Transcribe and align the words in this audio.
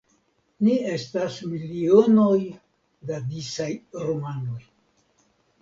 Ni 0.67 0.77
estas 0.93 1.35
milionoj 1.51 2.39
da 3.11 3.21
disaj 3.35 3.71
rumanoj. 4.07 4.61